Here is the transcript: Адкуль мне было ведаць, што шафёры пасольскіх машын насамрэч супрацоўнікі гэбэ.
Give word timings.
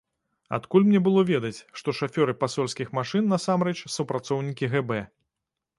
Адкуль 0.57 0.87
мне 0.87 1.01
было 1.07 1.23
ведаць, 1.31 1.59
што 1.81 1.95
шафёры 1.99 2.35
пасольскіх 2.45 2.87
машын 3.01 3.31
насамрэч 3.35 3.79
супрацоўнікі 3.99 4.65
гэбэ. 4.75 5.01